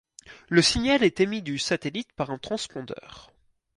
Le 0.49 0.63
signal 0.63 1.03
est 1.03 1.19
émis 1.19 1.43
du 1.43 1.59
satellite 1.59 2.11
par 2.13 2.31
un 2.31 2.39
transpondeur. 2.39 3.31